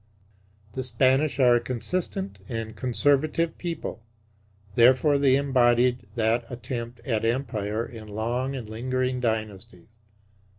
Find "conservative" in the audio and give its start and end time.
2.75-3.55